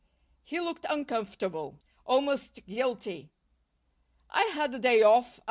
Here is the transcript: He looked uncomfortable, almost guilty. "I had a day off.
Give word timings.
He 0.41 0.59
looked 0.59 0.87
uncomfortable, 0.89 1.79
almost 2.07 2.65
guilty. 2.65 3.29
"I 4.31 4.45
had 4.45 4.73
a 4.73 4.79
day 4.79 5.03
off. 5.03 5.39